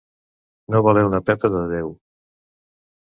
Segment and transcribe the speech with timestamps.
[0.75, 1.93] No valer una pepa de deu.